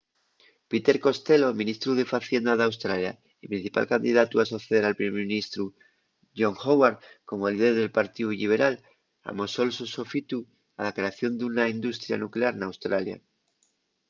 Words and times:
peter 0.71 0.97
costello 1.05 1.49
ministru 1.61 1.91
de 1.99 2.09
facienda 2.13 2.53
d’australia 2.55 3.11
y 3.43 3.45
principal 3.51 3.85
candidatu 3.93 4.35
a 4.37 4.49
soceder 4.53 4.83
al 4.85 4.97
primer 4.99 5.21
ministru 5.27 5.63
john 6.37 6.55
howard 6.63 6.97
como 7.29 7.43
líder 7.51 7.73
del 7.77 7.95
partíu 7.99 8.27
lliberal 8.39 8.75
amosó’l 9.31 9.69
so 9.77 9.85
sofitu 9.97 10.37
a 10.79 10.81
la 10.87 10.95
creación 10.97 11.31
d’una 11.35 11.65
industria 11.75 12.21
nuclear 12.23 12.53
n’australia 12.57 13.17